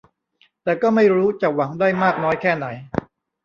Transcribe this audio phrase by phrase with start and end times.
[0.63, 2.65] แต่ก็ไม่รู้จะหวังได้มากน้อยแค่ไหน